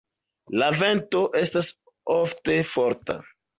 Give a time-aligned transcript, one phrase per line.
[0.61, 1.71] La vento estas
[2.17, 3.23] ofte forta.